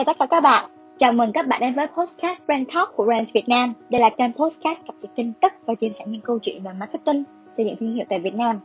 chào 0.00 0.04
tất 0.04 0.18
cả 0.18 0.26
các 0.26 0.40
bạn. 0.40 0.70
Chào 0.98 1.12
mừng 1.12 1.32
các 1.32 1.46
bạn 1.46 1.60
đến 1.60 1.74
với 1.74 1.86
podcast 1.86 2.38
Brand 2.46 2.68
Talk 2.74 2.96
của 2.96 3.04
Brand 3.04 3.32
Việt 3.32 3.48
Nam. 3.48 3.74
Đây 3.90 4.00
là 4.00 4.10
kênh 4.10 4.32
podcast 4.32 4.78
cập 4.86 4.94
nhật 5.02 5.10
tin 5.16 5.32
tức 5.32 5.52
và 5.66 5.74
chia 5.74 5.88
sẻ 5.98 6.04
những 6.06 6.20
câu 6.20 6.38
chuyện 6.38 6.62
về 6.62 6.70
marketing, 6.72 7.24
xây 7.56 7.66
dựng 7.66 7.76
thương 7.80 7.94
hiệu 7.94 8.04
tại 8.08 8.20
Việt 8.20 8.34
Nam. 8.34 8.60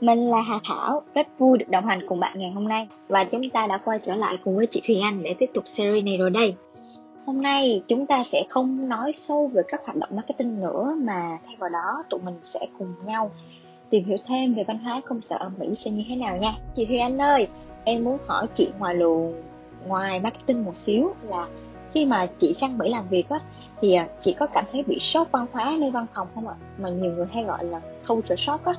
Mình 0.00 0.18
là 0.18 0.40
Hà 0.40 0.60
Thảo, 0.64 1.02
rất 1.14 1.38
vui 1.38 1.58
được 1.58 1.68
đồng 1.68 1.86
hành 1.86 2.06
cùng 2.08 2.20
bạn 2.20 2.38
ngày 2.38 2.50
hôm 2.50 2.68
nay 2.68 2.88
và 3.08 3.24
chúng 3.24 3.50
ta 3.50 3.66
đã 3.66 3.78
quay 3.78 3.98
trở 3.98 4.14
lại 4.14 4.38
cùng 4.44 4.56
với 4.56 4.66
chị 4.66 4.80
Thùy 4.86 4.96
Anh 5.02 5.22
để 5.22 5.34
tiếp 5.38 5.50
tục 5.54 5.68
series 5.68 6.04
này 6.04 6.16
rồi 6.16 6.30
đây. 6.30 6.54
Hôm 7.26 7.42
nay 7.42 7.82
chúng 7.88 8.06
ta 8.06 8.24
sẽ 8.24 8.44
không 8.48 8.88
nói 8.88 9.12
sâu 9.14 9.46
về 9.46 9.62
các 9.68 9.80
hoạt 9.84 9.96
động 9.96 10.10
marketing 10.12 10.60
nữa 10.60 10.96
mà 11.02 11.38
thay 11.46 11.56
vào 11.58 11.70
đó 11.70 12.04
tụi 12.10 12.20
mình 12.20 12.38
sẽ 12.42 12.60
cùng 12.78 12.94
nhau 13.06 13.30
tìm 13.90 14.04
hiểu 14.04 14.18
thêm 14.26 14.54
về 14.54 14.64
văn 14.64 14.78
hóa 14.78 15.00
công 15.08 15.20
sở 15.20 15.36
ở 15.36 15.50
Mỹ 15.58 15.74
sẽ 15.74 15.90
như 15.90 16.04
thế 16.08 16.16
nào 16.16 16.36
nha. 16.36 16.52
Chị 16.74 16.86
Thùy 16.86 16.98
Anh 16.98 17.20
ơi, 17.20 17.48
em 17.84 18.04
muốn 18.04 18.18
hỏi 18.26 18.46
chị 18.54 18.70
ngoài 18.78 18.94
luồng 18.94 19.34
ngoài 19.86 20.20
marketing 20.20 20.64
một 20.64 20.76
xíu 20.76 21.14
là 21.28 21.46
khi 21.94 22.06
mà 22.06 22.26
chị 22.38 22.54
sang 22.54 22.78
Mỹ 22.78 22.88
làm 22.88 23.08
việc 23.08 23.28
á 23.28 23.40
thì 23.80 23.94
à, 23.94 24.08
chị 24.22 24.32
có 24.32 24.46
cảm 24.46 24.64
thấy 24.72 24.84
bị 24.86 24.98
sốc 25.00 25.28
văn 25.32 25.46
hóa 25.52 25.76
nơi 25.80 25.90
văn 25.90 26.06
phòng 26.14 26.28
không 26.34 26.48
ạ? 26.48 26.54
Mà 26.78 26.88
nhiều 26.88 27.12
người 27.12 27.26
hay 27.32 27.44
gọi 27.44 27.64
là 27.64 27.80
culture 28.08 28.36
shock 28.36 28.64
á. 28.64 28.72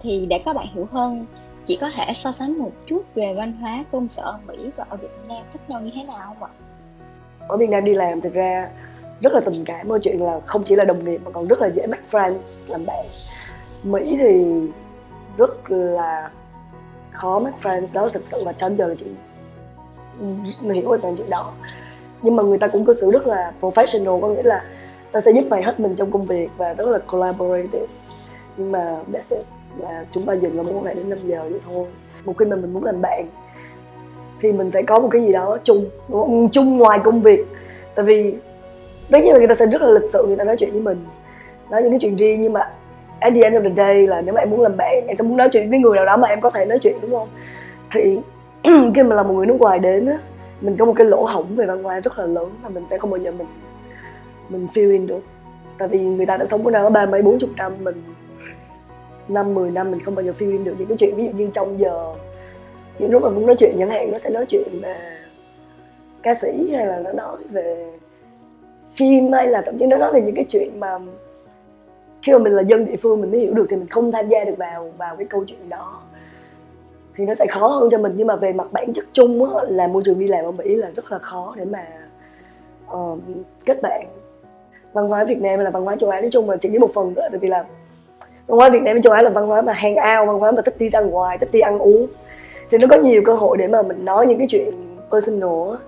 Thì 0.00 0.26
để 0.26 0.42
các 0.44 0.56
bạn 0.56 0.66
hiểu 0.74 0.88
hơn, 0.92 1.26
chị 1.64 1.78
có 1.80 1.90
thể 1.90 2.12
so 2.14 2.32
sánh 2.32 2.58
một 2.58 2.72
chút 2.86 3.02
về 3.14 3.34
văn 3.34 3.52
hóa 3.52 3.84
công 3.92 4.08
sở 4.08 4.22
ở 4.22 4.38
Mỹ 4.46 4.70
và 4.76 4.86
ở 4.88 4.96
Việt 4.96 5.08
Nam 5.28 5.42
khác 5.52 5.60
nhau 5.68 5.80
như 5.80 5.90
thế 5.94 6.02
nào 6.02 6.18
không 6.26 6.42
ạ? 6.42 6.50
Ở 7.48 7.56
Việt 7.56 7.70
Nam 7.70 7.84
đi 7.84 7.94
làm 7.94 8.20
thực 8.20 8.32
ra 8.32 8.70
rất 9.20 9.32
là 9.32 9.40
tình 9.40 9.64
cảm 9.64 9.88
mọi 9.88 9.98
chuyện 10.02 10.20
là 10.20 10.40
không 10.40 10.62
chỉ 10.64 10.76
là 10.76 10.84
đồng 10.84 11.04
nghiệp 11.04 11.20
mà 11.24 11.30
còn 11.30 11.48
rất 11.48 11.60
là 11.60 11.70
dễ 11.74 11.86
make 11.86 12.02
friends 12.10 12.72
làm 12.72 12.86
bạn. 12.86 13.06
Mỹ 13.82 14.16
thì 14.20 14.44
rất 15.36 15.70
là 15.70 16.30
khó 17.10 17.38
make 17.38 17.58
friends 17.62 17.94
đó 17.94 18.08
thực 18.08 18.28
sự 18.28 18.42
và 18.44 18.52
cho 18.52 18.70
giờ 18.70 18.86
là 18.86 18.94
chị 18.94 19.06
hiểu 20.62 20.88
hoàn 20.88 21.00
toàn 21.00 21.16
chuyện 21.16 21.30
đó. 21.30 21.52
Nhưng 22.22 22.36
mà 22.36 22.42
người 22.42 22.58
ta 22.58 22.68
cũng 22.68 22.84
cư 22.84 22.92
xử 22.92 23.10
rất 23.10 23.26
là 23.26 23.52
professional, 23.60 24.20
có 24.20 24.28
nghĩa 24.28 24.42
là 24.42 24.64
ta 25.12 25.20
sẽ 25.20 25.32
giúp 25.32 25.44
mày 25.48 25.62
hết 25.62 25.80
mình 25.80 25.94
trong 25.94 26.10
công 26.10 26.26
việc 26.26 26.48
và 26.56 26.74
rất 26.74 26.88
là 26.88 26.98
collaborative. 26.98 27.86
Nhưng 28.56 28.72
mà 28.72 28.96
đã 29.06 29.22
sẽ 29.22 29.36
là 29.78 30.04
chúng 30.10 30.26
ta 30.26 30.32
dừng 30.32 30.56
là 30.56 30.62
mối 30.62 30.72
quan 30.72 30.96
đến 30.96 31.10
5 31.10 31.18
giờ 31.24 31.46
vậy 31.50 31.60
thôi. 31.66 31.86
Một 32.24 32.38
khi 32.38 32.46
mà 32.46 32.56
mình 32.56 32.72
muốn 32.72 32.84
làm 32.84 33.02
bạn, 33.02 33.28
thì 34.40 34.52
mình 34.52 34.70
phải 34.70 34.82
có 34.82 35.00
một 35.00 35.08
cái 35.10 35.22
gì 35.22 35.32
đó 35.32 35.58
chung, 35.64 35.84
đúng 36.08 36.20
không? 36.20 36.40
Ừ, 36.42 36.48
chung 36.52 36.78
ngoài 36.78 36.98
công 37.04 37.22
việc. 37.22 37.46
Tại 37.94 38.04
vì 38.04 38.34
tất 39.10 39.18
nhiên 39.22 39.32
là 39.32 39.38
người 39.38 39.48
ta 39.48 39.54
sẽ 39.54 39.66
rất 39.66 39.82
là 39.82 39.88
lịch 39.88 40.10
sự 40.10 40.24
người 40.26 40.36
ta 40.36 40.44
nói 40.44 40.56
chuyện 40.58 40.72
với 40.72 40.80
mình, 40.80 41.04
nói 41.70 41.82
những 41.82 41.92
cái 41.92 41.98
chuyện 42.00 42.16
riêng, 42.16 42.40
nhưng 42.40 42.52
mà 42.52 42.70
at 43.20 43.32
the 43.34 43.42
end 43.42 43.56
of 43.56 43.62
the 43.62 43.74
day 43.76 44.06
là 44.06 44.20
nếu 44.20 44.34
mà 44.34 44.40
em 44.40 44.50
muốn 44.50 44.60
làm 44.60 44.76
bạn, 44.76 45.06
em 45.06 45.16
sẽ 45.16 45.24
muốn 45.24 45.36
nói 45.36 45.48
chuyện 45.52 45.70
với 45.70 45.78
người 45.78 45.96
nào 45.96 46.06
đó 46.06 46.16
mà 46.16 46.28
em 46.28 46.40
có 46.40 46.50
thể 46.50 46.64
nói 46.64 46.78
chuyện, 46.78 46.96
đúng 47.00 47.10
không? 47.10 47.28
Thì 47.90 48.18
khi 48.94 49.02
mà 49.02 49.16
là 49.16 49.22
một 49.22 49.34
người 49.34 49.46
nước 49.46 49.56
ngoài 49.60 49.78
đến 49.78 50.06
á, 50.06 50.18
mình 50.60 50.76
có 50.76 50.84
một 50.84 50.92
cái 50.96 51.06
lỗ 51.06 51.24
hổng 51.24 51.56
về 51.56 51.66
văn 51.66 51.82
hóa 51.82 52.00
rất 52.00 52.18
là 52.18 52.26
lớn 52.26 52.50
và 52.62 52.68
mình 52.68 52.84
sẽ 52.90 52.98
không 52.98 53.10
bao 53.10 53.20
giờ 53.20 53.32
mình 53.32 53.46
mình 54.48 54.66
feel 54.74 54.92
in 54.92 55.06
được. 55.06 55.20
Tại 55.78 55.88
vì 55.88 56.00
người 56.00 56.26
ta 56.26 56.36
đã 56.36 56.46
sống 56.46 56.66
ở 56.66 56.70
đó 56.70 56.90
ba 56.90 57.06
mấy, 57.06 57.22
bốn 57.22 57.38
chục 57.38 57.50
năm, 57.56 57.72
mình 57.80 58.02
năm, 59.28 59.54
mười 59.54 59.70
năm 59.70 59.90
mình 59.90 60.00
không 60.00 60.14
bao 60.14 60.24
giờ 60.24 60.32
feel 60.38 60.50
in 60.50 60.64
được 60.64 60.74
những 60.78 60.88
cái 60.88 60.96
chuyện, 60.96 61.16
ví 61.16 61.26
dụ 61.26 61.32
như 61.32 61.50
trong 61.52 61.80
giờ, 61.80 62.14
những 62.98 63.10
lúc 63.10 63.22
mà 63.22 63.28
muốn 63.28 63.46
nói 63.46 63.56
chuyện, 63.58 63.76
chẳng 63.78 63.90
hạn 63.90 64.12
nó 64.12 64.18
sẽ 64.18 64.30
nói 64.30 64.46
chuyện 64.48 64.68
mà 64.82 64.96
ca 66.22 66.34
sĩ 66.34 66.74
hay 66.74 66.86
là 66.86 66.98
nó 66.98 67.12
nói 67.12 67.36
về 67.50 67.92
phim 68.90 69.32
hay 69.32 69.46
là 69.46 69.62
thậm 69.66 69.78
chí 69.78 69.86
nó 69.86 69.96
nói 69.96 70.12
về 70.12 70.20
những 70.20 70.34
cái 70.34 70.44
chuyện 70.48 70.80
mà 70.80 70.98
khi 72.22 72.32
mà 72.32 72.38
mình 72.38 72.52
là 72.52 72.62
dân 72.62 72.84
địa 72.84 72.96
phương 72.96 73.20
mình 73.20 73.30
mới 73.30 73.40
hiểu 73.40 73.54
được 73.54 73.66
thì 73.68 73.76
mình 73.76 73.88
không 73.88 74.12
tham 74.12 74.28
gia 74.28 74.44
được 74.44 74.54
vào 74.58 74.92
vào 74.98 75.16
cái 75.16 75.26
câu 75.26 75.44
chuyện 75.46 75.68
đó 75.68 76.02
thì 77.16 77.24
nó 77.24 77.34
sẽ 77.34 77.46
khó 77.50 77.66
hơn 77.66 77.90
cho 77.90 77.98
mình. 77.98 78.12
Nhưng 78.16 78.26
mà 78.26 78.36
về 78.36 78.52
mặt 78.52 78.72
bản 78.72 78.92
chất 78.92 79.04
chung 79.12 79.54
á, 79.54 79.64
là 79.68 79.86
môi 79.86 80.02
trường 80.04 80.18
đi 80.18 80.26
làm 80.26 80.44
ở 80.44 80.50
mỹ 80.50 80.74
là 80.74 80.90
rất 80.94 81.12
là 81.12 81.18
khó 81.18 81.54
để 81.56 81.64
mà 81.64 81.86
uh, 82.92 83.18
kết 83.64 83.82
bạn. 83.82 84.06
Văn 84.92 85.08
hóa 85.08 85.24
việt 85.24 85.40
nam 85.40 85.58
là 85.58 85.70
văn 85.70 85.84
hóa 85.84 85.96
châu 85.96 86.10
á 86.10 86.20
nói 86.20 86.30
chung 86.32 86.46
mà 86.46 86.56
chỉ 86.56 86.68
với 86.68 86.78
một 86.78 86.90
phần 86.94 87.14
nữa 87.14 87.28
tại 87.30 87.38
vì 87.38 87.48
là 87.48 87.64
văn 88.46 88.58
hóa 88.58 88.70
việt 88.70 88.82
nam 88.82 88.94
với 88.94 89.02
châu 89.02 89.12
á 89.12 89.22
là 89.22 89.30
văn 89.30 89.46
hóa 89.46 89.62
mà 89.62 89.72
hang 89.72 89.96
ao 89.96 90.26
văn 90.26 90.38
hóa 90.38 90.52
mà 90.52 90.62
thích 90.62 90.74
đi 90.78 90.88
ra 90.88 91.00
ngoài 91.00 91.38
thích 91.38 91.48
đi 91.52 91.60
ăn 91.60 91.78
uống. 91.78 92.06
Thì 92.70 92.78
nó 92.78 92.86
có 92.90 92.96
nhiều 92.96 93.22
cơ 93.24 93.34
hội 93.34 93.56
để 93.56 93.66
mà 93.66 93.82
mình 93.82 94.04
nói 94.04 94.26
những 94.26 94.38
cái 94.38 94.46
chuyện 94.50 94.70
personal 95.10 95.70
á. 95.72 95.78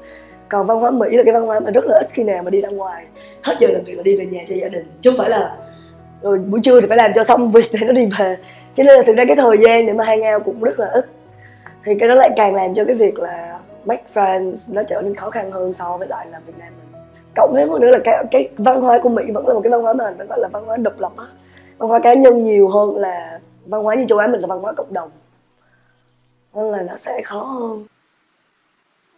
Còn 0.49 0.67
văn 0.67 0.81
hóa 0.81 0.91
mỹ 0.91 1.17
là 1.17 1.23
cái 1.23 1.33
văn 1.33 1.47
hóa 1.47 1.61
mà 1.61 1.71
rất 1.71 1.85
là 1.85 1.99
ít 1.99 2.09
khi 2.13 2.23
nào 2.25 2.43
mà 2.43 2.51
đi 2.51 2.61
ra 2.61 2.69
ngoài. 2.69 3.07
Hết 3.43 3.55
giờ 3.61 3.69
làm 3.69 3.85
việc 3.85 3.95
là 3.95 4.03
đi 4.03 4.17
về 4.17 4.27
nhà 4.27 4.45
cho 4.49 4.55
gia 4.55 4.69
đình 4.69 4.85
chứ 5.01 5.11
không 5.11 5.19
phải 5.19 5.31
là 5.31 5.57
rồi 6.23 6.39
buổi 6.39 6.61
trưa 6.63 6.81
thì 6.81 6.87
phải 6.89 6.97
làm 6.97 7.13
cho 7.15 7.25
xong 7.25 7.51
việc 7.51 7.71
để 7.73 7.81
nó 7.87 7.93
đi 7.93 8.09
về. 8.19 8.37
Cho 8.75 8.85
nên 8.85 8.97
là 8.97 9.03
thực 9.07 9.17
ra 9.17 9.25
cái 9.25 9.37
thời 9.37 9.59
gian 9.59 9.87
để 9.87 9.93
mà 9.93 10.05
hang 10.05 10.23
ao 10.23 10.41
cũng 10.41 10.61
rất 10.61 10.81
là 10.81 10.87
ít 10.87 11.07
thì 11.87 11.95
cái 11.95 12.09
đó 12.09 12.15
lại 12.15 12.31
càng 12.37 12.55
làm 12.55 12.75
cho 12.75 12.85
cái 12.85 12.95
việc 12.95 13.19
là 13.19 13.61
make 13.85 14.05
friends 14.15 14.75
nó 14.75 14.83
trở 14.83 15.03
nên 15.03 15.15
khó 15.15 15.31
khăn 15.31 15.53
hơn 15.53 15.73
so 15.73 15.97
với 15.97 16.09
lại 16.09 16.27
là 16.31 16.41
Việt 16.47 16.59
Nam 16.59 16.73
mình. 16.77 17.03
Cộng 17.37 17.55
thêm 17.57 17.69
một 17.69 17.81
nữa 17.81 17.91
là 17.91 17.99
cái 18.05 18.25
cái 18.31 18.49
văn 18.57 18.81
hóa 18.81 18.99
của 19.03 19.09
Mỹ 19.09 19.23
vẫn 19.35 19.47
là 19.47 19.55
một 19.55 19.61
cái 19.65 19.71
văn 19.71 19.83
hóa 19.83 19.93
mà 19.93 20.05
nó 20.19 20.25
gọi 20.29 20.39
là 20.41 20.49
văn 20.53 20.65
hóa 20.67 20.77
độc 20.77 21.01
lập 21.01 21.13
á. 21.17 21.25
Văn 21.79 21.89
hóa 21.89 21.99
cá 21.99 22.15
nhân 22.15 22.43
nhiều 22.43 22.69
hơn 22.69 22.97
là 22.97 23.41
văn 23.67 23.83
hóa 23.83 23.95
như 23.95 24.05
châu 24.05 24.19
Á 24.19 24.27
mình 24.27 24.41
là 24.41 24.47
văn 24.47 24.61
hóa 24.61 24.73
cộng 24.73 24.93
đồng. 24.93 25.11
Nên 26.55 26.65
là 26.65 26.83
nó 26.83 26.97
sẽ 26.97 27.23
khó 27.25 27.41
hơn. 27.41 27.85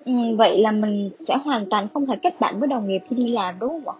Ừ, 0.04 0.12
vậy 0.38 0.58
là 0.58 0.70
mình 0.70 1.10
sẽ 1.28 1.36
hoàn 1.44 1.66
toàn 1.70 1.88
không 1.94 2.06
thể 2.06 2.14
kết 2.22 2.40
bạn 2.40 2.60
với 2.60 2.68
đồng 2.68 2.88
nghiệp 2.88 3.02
khi 3.08 3.16
đi 3.16 3.28
làm 3.28 3.58
đúng 3.58 3.68
không 3.84 3.94
ạ? 3.94 3.98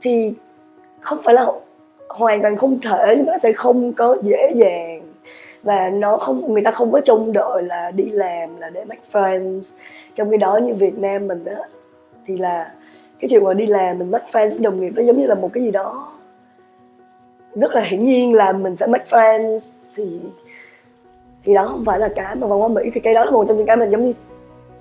Thì 0.00 0.34
không 1.00 1.18
phải 1.24 1.34
là 1.34 1.46
hoàn 2.08 2.42
toàn 2.42 2.56
không 2.56 2.80
thể 2.80 3.14
nhưng 3.16 3.26
nó 3.26 3.38
sẽ 3.38 3.52
không 3.52 3.92
có 3.92 4.16
dễ 4.22 4.52
dàng 4.54 4.93
và 5.64 5.90
nó 5.90 6.16
không, 6.16 6.52
người 6.52 6.62
ta 6.62 6.70
không 6.70 6.92
có 6.92 7.00
trông 7.00 7.32
đợi 7.32 7.62
là 7.62 7.90
đi 7.90 8.04
làm, 8.04 8.60
là 8.60 8.70
để 8.70 8.84
make 8.84 9.02
friends. 9.12 9.78
Trong 10.14 10.30
khi 10.30 10.36
đó 10.36 10.56
như 10.56 10.74
Việt 10.74 10.98
Nam 10.98 11.26
mình 11.26 11.44
á, 11.44 11.62
thì 12.26 12.36
là 12.36 12.72
cái 13.20 13.28
chuyện 13.28 13.44
mà 13.44 13.54
đi 13.54 13.66
làm 13.66 13.98
mình 13.98 14.10
make 14.10 14.26
friends 14.32 14.48
với 14.48 14.58
đồng 14.58 14.80
nghiệp 14.80 14.92
nó 14.96 15.02
giống 15.02 15.18
như 15.18 15.26
là 15.26 15.34
một 15.34 15.50
cái 15.52 15.64
gì 15.64 15.70
đó 15.70 16.12
rất 17.54 17.72
là 17.72 17.80
hiển 17.80 18.04
nhiên 18.04 18.34
là 18.34 18.52
mình 18.52 18.76
sẽ 18.76 18.86
make 18.86 19.04
friends. 19.04 19.72
Thì 19.96 20.20
thì 21.44 21.54
đó 21.54 21.66
không 21.66 21.84
phải 21.84 21.98
là 21.98 22.08
cái 22.16 22.36
mà 22.36 22.46
văn 22.46 22.58
hóa 22.58 22.68
Mỹ, 22.68 22.90
thì 22.94 23.00
cái 23.00 23.14
đó 23.14 23.24
là 23.24 23.30
một 23.30 23.44
trong 23.48 23.56
những 23.56 23.66
cái 23.66 23.76
mình 23.76 23.90
giống 23.90 24.04
như 24.04 24.12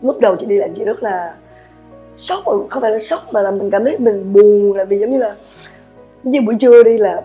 lúc 0.01 0.19
đầu 0.19 0.35
chị 0.35 0.45
đi 0.45 0.57
làm 0.57 0.73
chị 0.73 0.83
rất 0.83 1.03
là 1.03 1.33
sốc, 2.15 2.39
không 2.69 2.81
phải 2.81 2.91
là 2.91 2.99
sốc 2.99 3.19
mà 3.31 3.41
là 3.41 3.51
mình 3.51 3.71
cảm 3.71 3.85
thấy 3.85 3.97
mình 3.99 4.33
buồn 4.33 4.73
là 4.73 4.83
vì 4.83 4.99
giống 4.99 5.11
như 5.11 5.17
là 5.17 5.35
như 6.23 6.41
buổi 6.41 6.55
trưa 6.59 6.83
đi 6.83 6.97
là 6.97 7.21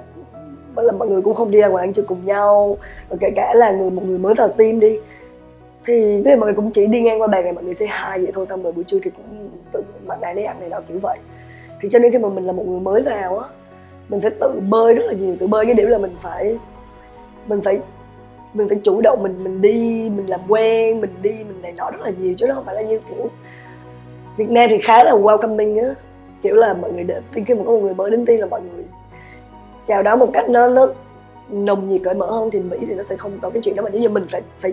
là 0.85 0.93
mọi 0.93 1.09
người 1.09 1.23
cũng 1.23 1.35
không 1.35 1.51
đi 1.51 1.59
ra 1.59 1.69
ngoài 1.69 1.85
ăn 1.85 1.93
trưa 1.93 2.03
cùng 2.03 2.25
nhau, 2.25 2.77
và 3.09 3.17
kể 3.21 3.31
cả 3.37 3.55
là 3.55 3.71
người, 3.71 3.91
một 3.91 4.03
người 4.07 4.19
mới 4.19 4.35
vào 4.35 4.49
team 4.49 4.81
đi, 4.81 4.99
thì 5.85 6.23
cái 6.25 6.37
mọi 6.37 6.47
người 6.47 6.55
cũng 6.55 6.71
chỉ 6.71 6.87
đi 6.87 7.03
ngang 7.03 7.21
qua 7.21 7.27
bàn 7.27 7.45
này 7.45 7.53
mọi 7.53 7.65
người 7.65 7.75
say 7.75 7.89
hai 7.89 8.19
vậy 8.19 8.33
thôi, 8.35 8.47
xong 8.47 8.63
rồi 8.63 8.73
buổi 8.73 8.85
trưa 8.85 8.99
thì 9.03 9.11
cũng 9.11 9.49
tự 9.73 9.83
mặt 10.07 10.21
này 10.21 10.35
đi 10.35 10.43
ăn 10.43 10.61
này 10.61 10.69
đó 10.69 10.81
kiểu 10.89 10.99
vậy. 11.03 11.19
Thì 11.81 11.89
cho 11.91 11.99
nên 11.99 12.13
khi 12.13 12.19
mà 12.19 12.29
mình 12.29 12.47
là 12.47 12.53
một 12.53 12.67
người 12.67 12.81
mới 12.81 13.03
vào 13.03 13.39
á, 13.39 13.49
mình 14.09 14.21
phải 14.21 14.31
tự 14.41 14.61
bơi 14.69 14.95
rất 14.95 15.05
là 15.07 15.13
nhiều, 15.13 15.37
tự 15.39 15.47
bơi 15.47 15.67
cái 15.67 15.75
điểm 15.75 15.89
là 15.89 15.99
mình 15.99 16.15
phải 16.21 16.59
mình 17.47 17.61
phải 17.61 17.81
mình 18.55 18.69
phải 18.69 18.79
chủ 18.83 19.01
động 19.01 19.23
mình 19.23 19.45
mình 19.45 19.61
đi, 19.61 20.11
mình 20.17 20.31
làm 20.31 20.41
quen, 20.49 21.01
mình 21.01 21.11
đi, 21.23 21.31
mình 21.31 21.63
này 21.63 21.73
nọ 21.77 21.91
rất 21.91 22.01
là 22.01 22.11
nhiều, 22.19 22.35
chứ 22.37 22.47
nó 22.47 22.55
không 22.55 22.65
phải 22.65 22.75
là 22.75 22.83
như 22.83 23.01
kiểu 23.09 23.31
Việt 24.37 24.51
Nam 24.51 24.67
thì 24.71 24.79
khá 24.79 25.05
là 25.05 25.13
welcoming 25.13 25.89
á. 25.89 25.95
Kiểu 26.43 26.55
là 26.55 26.75
mọi 26.75 26.93
người 26.93 27.05
đến 27.05 27.23
khi 27.47 27.55
mà 27.55 27.63
có 27.67 27.73
một 27.73 27.79
người 27.79 27.95
mới 27.95 28.11
đến 28.11 28.27
team 28.27 28.41
là 28.41 28.47
mọi 28.47 28.61
người 28.61 28.85
chào 29.89 30.03
đón 30.03 30.19
một 30.19 30.31
cách 30.33 30.49
nó 30.49 30.69
nó 30.69 30.87
nồng 31.49 31.89
nhiệt 31.89 32.01
cởi 32.05 32.15
mở 32.15 32.27
hơn 32.27 32.51
thì 32.51 32.61
mỹ 32.61 32.77
thì 32.81 32.95
nó 32.95 33.03
sẽ 33.03 33.17
không 33.17 33.33
có 33.43 33.51
cái 33.51 33.63
chuyện 33.63 33.77
đó 33.77 33.83
mà 33.83 33.91
giống 33.91 34.03
như 34.03 34.09
mình 34.09 34.27
phải 34.31 34.43
phải 34.59 34.73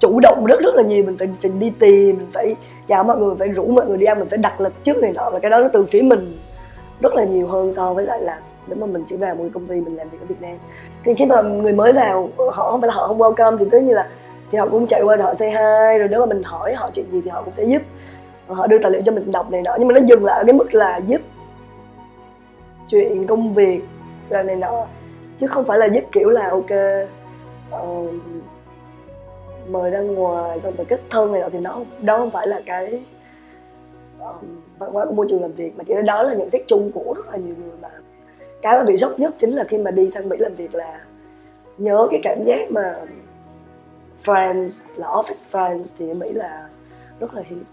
chủ 0.00 0.20
động 0.22 0.44
rất 0.48 0.60
rất 0.60 0.74
là 0.74 0.82
nhiều, 0.82 1.04
mình 1.04 1.16
phải 1.16 1.28
phải 1.42 1.50
đi 1.50 1.72
tìm, 1.78 2.18
mình 2.18 2.28
phải 2.32 2.54
chào 2.86 3.04
mọi 3.04 3.18
người, 3.18 3.34
phải 3.38 3.48
rủ 3.48 3.66
mọi 3.66 3.86
người 3.86 3.98
đi 3.98 4.06
ăn, 4.06 4.18
mình 4.18 4.28
phải 4.28 4.38
đặt 4.38 4.60
lịch 4.60 4.82
trước 4.82 4.96
này 4.96 5.12
nọ, 5.12 5.30
và 5.30 5.38
cái 5.38 5.50
đó 5.50 5.60
nó 5.60 5.68
từ 5.72 5.84
phía 5.84 6.02
mình 6.02 6.38
rất 7.00 7.14
là 7.14 7.24
nhiều 7.24 7.46
hơn 7.46 7.72
so 7.72 7.94
với 7.94 8.06
lại 8.06 8.22
là 8.22 8.38
nếu 8.66 8.76
mà 8.78 8.86
mình 8.86 9.04
chỉ 9.06 9.16
vào 9.16 9.34
một 9.34 9.44
công 9.54 9.66
ty 9.66 9.74
mình 9.74 9.96
làm 9.96 10.08
việc 10.08 10.18
ở 10.20 10.26
Việt 10.28 10.40
Nam. 10.40 10.56
Thì 11.04 11.14
khi 11.14 11.26
mà 11.26 11.42
người 11.42 11.72
mới 11.72 11.92
vào, 11.92 12.30
họ 12.36 12.70
không 12.70 12.80
phải 12.80 12.88
là 12.88 12.94
họ 12.94 13.06
không 13.06 13.18
welcome, 13.18 13.58
thì 13.58 13.64
tất 13.70 13.82
nhiên 13.82 13.94
là 13.94 14.08
thì 14.50 14.58
họ 14.58 14.68
cũng 14.68 14.86
chạy 14.86 15.02
qua 15.02 15.16
họ 15.20 15.34
say 15.34 15.50
hi, 15.50 15.98
rồi 15.98 16.08
nếu 16.10 16.20
mà 16.20 16.26
mình 16.26 16.42
hỏi 16.42 16.74
họ 16.74 16.90
chuyện 16.92 17.06
gì 17.12 17.20
thì 17.24 17.30
họ 17.30 17.42
cũng 17.42 17.54
sẽ 17.54 17.64
giúp. 17.64 17.82
Họ 18.48 18.66
đưa 18.66 18.78
tài 18.78 18.90
liệu 18.90 19.02
cho 19.02 19.12
mình 19.12 19.30
đọc 19.32 19.50
này 19.50 19.62
nọ, 19.62 19.76
nhưng 19.78 19.88
mà 19.88 19.94
nó 19.94 20.00
dừng 20.06 20.24
lại 20.24 20.38
ở 20.38 20.44
cái 20.46 20.52
mức 20.52 20.74
là 20.74 21.00
giúp 21.06 21.20
chuyện, 22.88 23.26
công 23.26 23.54
việc 23.54 23.80
rồi 24.30 24.44
này 24.44 24.56
nọ. 24.56 24.86
Chứ 25.36 25.46
không 25.46 25.64
phải 25.64 25.78
là 25.78 25.86
giúp 25.86 26.04
kiểu 26.12 26.28
là 26.28 26.50
ok 26.50 26.70
uh, 27.82 28.10
mời 29.68 29.90
ra 29.90 30.00
ngoài 30.00 30.58
xong 30.58 30.76
rồi 30.76 30.86
kết 30.88 31.00
thân 31.10 31.32
này 31.32 31.40
nọ 31.40 31.48
thì 31.52 31.58
nó 31.58 31.80
đó 32.00 32.18
không 32.18 32.30
phải 32.30 32.46
là 32.46 32.60
cái 32.66 33.02
uh, 34.18 34.34
văn 34.78 34.92
hóa 34.92 35.04
của 35.06 35.12
môi 35.12 35.26
trường 35.28 35.42
làm 35.42 35.52
việc 35.52 35.76
mà 35.76 35.84
chỉ 35.84 35.94
đó 36.06 36.22
là 36.22 36.34
nhận 36.34 36.50
xét 36.50 36.62
chung 36.66 36.92
của 36.92 37.14
rất 37.16 37.26
là 37.28 37.36
nhiều 37.36 37.54
người 37.58 37.76
mà. 37.82 37.88
Cái 38.62 38.76
mà 38.76 38.84
bị 38.84 38.96
sốc 38.96 39.18
nhất 39.18 39.34
chính 39.38 39.50
là 39.50 39.64
khi 39.64 39.78
mà 39.78 39.90
đi 39.90 40.08
sang 40.08 40.28
mỹ 40.28 40.36
làm 40.40 40.54
việc 40.54 40.74
là 40.74 41.00
nhớ 41.78 42.08
cái 42.10 42.20
cảm 42.22 42.44
giác 42.44 42.70
mà 42.70 42.94
friends 44.24 44.90
là 44.96 45.06
office 45.06 45.50
friends 45.50 45.94
thì 45.98 46.08
ở 46.08 46.14
mỹ 46.14 46.32
là 46.32 46.68
rất 47.20 47.34
là 47.34 47.42
hiếm. 47.44 47.64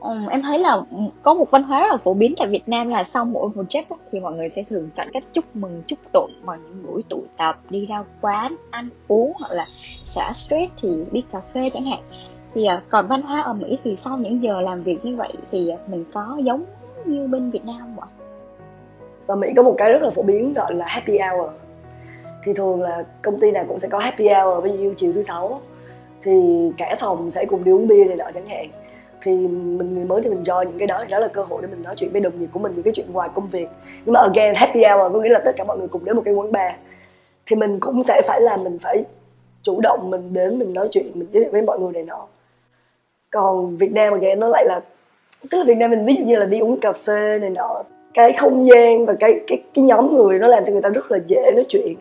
Ừ, 0.00 0.10
em 0.30 0.42
thấy 0.42 0.58
là 0.58 0.80
có 1.22 1.34
một 1.34 1.50
văn 1.50 1.62
hóa 1.62 1.80
rất 1.80 1.88
là 1.90 1.96
phổ 1.96 2.14
biến 2.14 2.34
tại 2.38 2.48
Việt 2.48 2.68
Nam 2.68 2.88
là 2.88 3.04
sau 3.04 3.24
mỗi 3.24 3.48
một 3.54 3.64
trip 3.68 3.84
thì 4.12 4.20
mọi 4.20 4.32
người 4.32 4.48
sẽ 4.48 4.62
thường 4.70 4.90
chọn 4.94 5.06
cách 5.12 5.24
chúc 5.32 5.44
mừng 5.54 5.82
chúc 5.86 5.98
tụng 6.12 6.30
bằng 6.44 6.60
những 6.62 6.86
buổi 6.86 7.02
tụ 7.08 7.22
tập 7.36 7.58
đi 7.70 7.86
ra 7.86 8.04
quán 8.20 8.56
ăn 8.70 8.88
uống 9.08 9.32
hoặc 9.38 9.52
là 9.52 9.66
xả 10.04 10.32
stress 10.34 10.72
thì 10.82 10.88
đi 11.12 11.24
cà 11.32 11.40
phê 11.54 11.70
chẳng 11.74 11.84
hạn. 11.84 12.00
Thì 12.54 12.64
à, 12.64 12.82
còn 12.88 13.06
văn 13.06 13.22
hóa 13.22 13.40
ở 13.40 13.52
Mỹ 13.52 13.78
thì 13.84 13.96
sau 13.96 14.18
những 14.18 14.42
giờ 14.42 14.60
làm 14.60 14.82
việc 14.82 15.04
như 15.04 15.16
vậy 15.16 15.32
thì 15.50 15.68
à, 15.68 15.76
mình 15.86 16.04
có 16.12 16.38
giống 16.42 16.64
như 17.04 17.26
bên 17.26 17.50
Việt 17.50 17.64
Nam 17.64 17.76
không 17.80 18.00
ạ? 18.00 18.08
Và 19.26 19.34
Mỹ 19.34 19.48
có 19.56 19.62
một 19.62 19.74
cái 19.78 19.92
rất 19.92 20.02
là 20.02 20.10
phổ 20.10 20.22
biến 20.22 20.54
gọi 20.54 20.74
là 20.74 20.86
happy 20.88 21.12
hour. 21.18 21.50
Thì 22.44 22.52
thường 22.54 22.82
là 22.82 23.04
công 23.22 23.40
ty 23.40 23.50
nào 23.50 23.64
cũng 23.68 23.78
sẽ 23.78 23.88
có 23.88 23.98
happy 23.98 24.28
hour 24.28 24.64
ví 24.64 24.70
dụ 24.84 24.92
chiều 24.96 25.12
thứ 25.12 25.22
sáu 25.22 25.60
thì 26.22 26.32
cả 26.76 26.96
phòng 26.98 27.30
sẽ 27.30 27.44
cùng 27.44 27.64
đi 27.64 27.72
uống 27.72 27.86
bia 27.86 28.04
này 28.04 28.16
nọ 28.16 28.24
chẳng 28.34 28.46
hạn 28.46 28.66
thì 29.22 29.32
mình, 29.48 29.94
người 29.94 30.04
mới 30.04 30.22
thì 30.22 30.30
mình 30.30 30.44
cho 30.44 30.62
những 30.62 30.78
cái 30.78 30.86
đó, 30.86 30.98
thì 31.02 31.10
đó 31.10 31.18
là 31.18 31.28
cơ 31.28 31.42
hội 31.42 31.62
để 31.62 31.68
mình 31.68 31.82
nói 31.82 31.94
chuyện 31.96 32.10
với 32.12 32.20
đồng 32.20 32.40
nghiệp 32.40 32.48
của 32.52 32.60
mình 32.60 32.72
những 32.74 32.82
cái 32.82 32.92
chuyện 32.92 33.12
ngoài 33.12 33.28
công 33.34 33.46
việc. 33.46 33.68
Nhưng 34.04 34.12
mà 34.12 34.20
again, 34.20 34.54
happy 34.54 34.82
hour 34.84 35.12
có 35.12 35.20
nghĩa 35.20 35.28
là 35.28 35.38
tất 35.44 35.52
cả 35.56 35.64
mọi 35.64 35.78
người 35.78 35.88
cùng 35.88 36.04
đến 36.04 36.16
một 36.16 36.22
cái 36.24 36.34
quán 36.34 36.52
bar. 36.52 36.72
Thì 37.46 37.56
mình 37.56 37.80
cũng 37.80 38.02
sẽ 38.02 38.22
phải 38.26 38.40
làm 38.40 38.64
mình 38.64 38.78
phải 38.78 39.04
chủ 39.62 39.80
động 39.80 40.10
mình 40.10 40.32
đến 40.32 40.58
mình 40.58 40.74
nói 40.74 40.88
chuyện, 40.90 41.10
mình 41.14 41.28
giới 41.30 41.42
thiệu 41.42 41.52
với 41.52 41.62
mọi 41.62 41.78
người 41.78 41.92
này 41.92 42.02
nọ. 42.02 42.26
Còn 43.30 43.76
Việt 43.76 43.92
Nam 43.92 44.12
again, 44.12 44.40
nó 44.40 44.48
lại 44.48 44.64
là, 44.66 44.80
tức 45.50 45.58
là 45.58 45.64
Việt 45.66 45.78
Nam 45.78 45.90
mình 45.90 46.04
ví 46.04 46.14
dụ 46.14 46.24
như 46.24 46.36
là 46.36 46.46
đi 46.46 46.58
uống 46.58 46.80
cà 46.80 46.92
phê 46.92 47.38
này 47.38 47.50
nọ, 47.50 47.82
cái 48.14 48.32
không 48.32 48.66
gian 48.66 49.06
và 49.06 49.14
cái 49.20 49.40
cái 49.46 49.62
cái 49.74 49.84
nhóm 49.84 50.14
người 50.14 50.38
nó 50.38 50.46
làm 50.46 50.64
cho 50.64 50.72
người 50.72 50.82
ta 50.82 50.88
rất 50.88 51.12
là 51.12 51.18
dễ 51.26 51.50
nói 51.54 51.64
chuyện. 51.68 51.94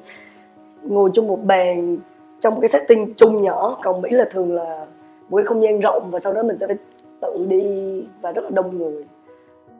Ngồi 0.83 1.09
chung 1.13 1.27
một 1.27 1.39
bàn 1.43 1.97
trong 2.39 2.59
cái 2.59 2.67
setting 2.67 3.13
chung 3.13 3.41
nhỏ, 3.41 3.77
còn 3.83 4.01
mỹ 4.01 4.09
là 4.11 4.25
thường 4.31 4.55
là 4.55 4.85
một 5.29 5.37
cái 5.37 5.45
không 5.45 5.63
gian 5.63 5.79
rộng 5.79 6.11
và 6.11 6.19
sau 6.19 6.33
đó 6.33 6.43
mình 6.43 6.57
sẽ 6.57 6.67
phải 6.67 6.75
tự 7.21 7.45
đi 7.49 8.03
và 8.21 8.31
rất 8.31 8.43
là 8.43 8.49
đông 8.49 8.77
người. 8.77 9.05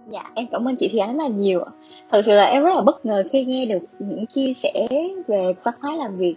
Dạ 0.09 0.31
em 0.35 0.47
cảm 0.51 0.67
ơn 0.67 0.75
chị 0.75 0.89
Thi 0.91 0.99
Ánh 0.99 1.17
rất 1.17 1.23
là 1.23 1.29
nhiều 1.29 1.63
thật 2.11 2.21
sự 2.25 2.35
là 2.35 2.43
em 2.43 2.63
rất 2.63 2.75
là 2.75 2.81
bất 2.81 3.05
ngờ 3.05 3.23
khi 3.31 3.45
nghe 3.45 3.65
được 3.65 3.79
những 3.99 4.25
chia 4.25 4.53
sẻ 4.53 4.87
về 5.27 5.53
văn 5.63 5.73
hóa 5.81 5.95
làm 5.95 6.17
việc 6.17 6.35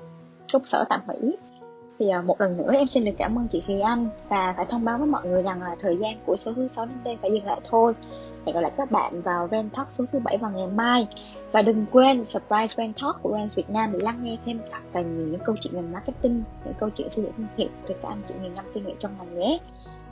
công 0.53 0.67
sở 0.67 0.85
tại 0.89 0.99
Mỹ. 1.09 1.37
Thì 1.99 2.09
à, 2.09 2.23
một 2.23 2.41
lần 2.41 2.57
nữa 2.57 2.73
em 2.73 2.87
xin 2.87 3.05
được 3.05 3.13
cảm 3.19 3.39
ơn 3.39 3.49
chị 3.49 3.61
Thùy 3.67 3.81
Anh 3.81 4.09
và 4.29 4.55
phải 4.57 4.67
thông 4.69 4.85
báo 4.85 4.99
với 4.99 5.07
mọi 5.07 5.27
người 5.27 5.43
rằng 5.43 5.63
là 5.63 5.77
thời 5.81 5.97
gian 5.97 6.15
của 6.27 6.37
số 6.37 6.53
thứ 6.53 6.69
sáu 6.69 6.87
đến 6.87 6.97
đây 7.05 7.19
phải 7.23 7.31
dừng 7.31 7.47
lại 7.47 7.61
thôi. 7.71 7.95
Hẹn 8.47 8.55
gặp 8.55 8.61
lại 8.61 8.73
các 8.77 8.91
bạn 8.91 9.23
vào 9.23 9.49
Rent 9.51 9.73
Talk 9.73 9.93
số 9.93 10.05
thứ 10.13 10.19
bảy 10.19 10.37
vào 10.37 10.51
ngày 10.51 10.67
mai. 10.75 11.07
Và 11.53 11.63
đừng 11.63 11.87
quên 11.93 12.25
surprise 12.25 12.75
Rent 12.77 12.97
Talk 13.03 13.23
của 13.23 13.33
Rent 13.33 13.55
Việt 13.55 13.71
Nam 13.71 13.93
để 13.93 13.99
lắng 14.03 14.19
nghe 14.23 14.37
thêm 14.47 14.61
thật 14.71 14.79
là 14.93 15.01
nhiều 15.01 15.27
những 15.27 15.41
câu 15.45 15.57
chuyện 15.63 15.75
về 15.75 15.81
marketing, 15.81 16.43
những 16.65 16.75
câu 16.79 16.91
chuyện 16.91 17.11
xây 17.11 17.25
dựng 17.25 17.33
thương 17.37 17.47
hiệu 17.57 17.69
từ 17.89 17.95
các 18.03 18.09
anh 18.09 18.21
chị 18.29 18.35
nhiều 18.43 18.53
năm 18.57 18.65
kinh 18.75 18.87
nghiệm 18.87 18.97
trong 19.01 19.13
ngành 19.19 19.39
nhé. 19.39 19.59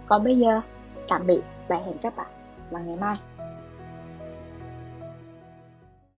Còn 0.06 0.24
bây 0.24 0.38
giờ 0.38 0.60
tạm 1.08 1.26
biệt 1.26 1.40
và 1.68 1.76
hẹn 1.76 1.98
các 2.02 2.16
bạn 2.16 2.30
vào 2.70 2.82
ngày 2.82 2.96
mai. 2.96 3.16